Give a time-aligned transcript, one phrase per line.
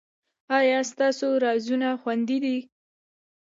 [0.57, 2.57] ایا ستاسو رازونه خوندي دي؟